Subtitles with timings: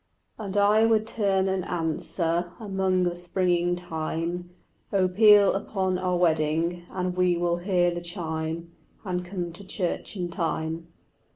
[0.39, 4.49] And I would turn and answer Among the springing thyme,
[4.91, 8.71] "Oh, peal upon our wedding, And we will hear the chime,
[9.05, 10.87] And come to church in time."